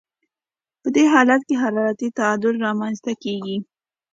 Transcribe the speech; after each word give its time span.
په 0.81 0.87
دې 0.95 1.03
حالت 1.13 1.41
کې 1.47 1.55
حرارتي 1.63 2.07
تعادل 2.19 2.55
رامنځته 2.65 3.11
کیږي. 3.23 3.57